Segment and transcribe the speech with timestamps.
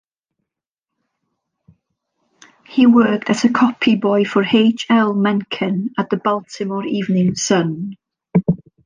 [2.67, 4.87] He worked as a copyboy for H.
[4.89, 5.13] L.
[5.13, 7.97] Mencken at the "Baltimore Evening Sun".